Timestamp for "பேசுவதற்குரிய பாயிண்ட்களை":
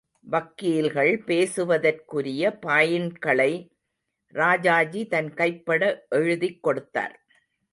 1.25-3.69